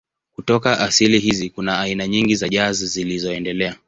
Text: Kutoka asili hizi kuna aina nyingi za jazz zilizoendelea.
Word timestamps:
Kutoka 0.35 0.79
asili 0.79 1.19
hizi 1.19 1.49
kuna 1.49 1.79
aina 1.79 2.07
nyingi 2.07 2.35
za 2.35 2.49
jazz 2.49 2.83
zilizoendelea. 2.83 3.75